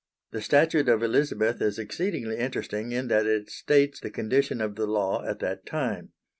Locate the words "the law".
4.75-5.23